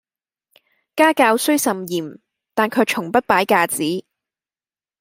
[0.95, 2.17] 家教雖甚嚴，
[2.55, 3.83] 但卻從不擺架子